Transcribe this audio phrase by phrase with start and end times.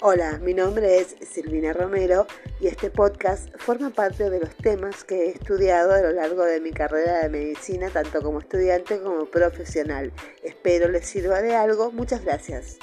[0.00, 2.28] Hola, mi nombre es Silvina Romero
[2.60, 6.60] y este podcast forma parte de los temas que he estudiado a lo largo de
[6.60, 10.12] mi carrera de medicina, tanto como estudiante como profesional.
[10.44, 11.90] Espero les sirva de algo.
[11.90, 12.78] Muchas gracias.